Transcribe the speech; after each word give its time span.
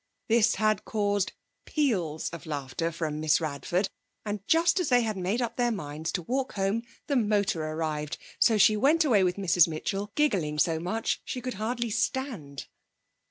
This 0.29 0.55
had 0.55 0.83
caused 0.83 1.33
peals 1.65 2.31
of 2.31 2.47
laughter 2.47 2.91
from 2.91 3.19
Miss 3.19 3.39
Radford, 3.39 3.87
and 4.25 4.39
just 4.47 4.79
as 4.79 4.89
they 4.89 5.03
had 5.03 5.15
made 5.15 5.43
up 5.43 5.57
their 5.57 5.69
minds 5.71 6.11
to 6.13 6.23
walk 6.23 6.53
home 6.53 6.81
the 7.05 7.15
motor 7.15 7.63
arrived, 7.63 8.17
so 8.39 8.57
she 8.57 8.75
went 8.75 9.05
away 9.05 9.23
with 9.23 9.35
Mrs 9.35 9.67
Mitchell, 9.67 10.11
giggling 10.15 10.57
so 10.57 10.79
much 10.79 11.21
she 11.23 11.39
could 11.39 11.53
hardly 11.53 11.91
stand. 11.91 12.65